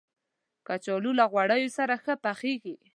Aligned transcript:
کچالو 0.67 1.11
له 1.19 1.25
غوړیو 1.31 1.75
سره 1.77 1.93
ښه 2.03 2.13
پخیږي 2.23 2.75